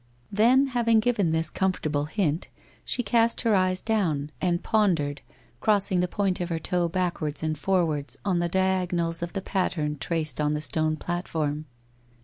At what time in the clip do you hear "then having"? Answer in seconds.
0.31-0.99